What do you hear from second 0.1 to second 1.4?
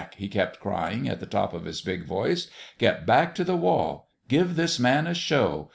he kept crying, at the